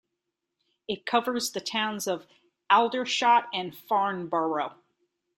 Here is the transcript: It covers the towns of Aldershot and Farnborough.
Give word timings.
It 0.87 1.05
covers 1.05 1.51
the 1.51 1.61
towns 1.61 2.07
of 2.07 2.25
Aldershot 2.71 3.49
and 3.53 3.77
Farnborough. 3.77 4.73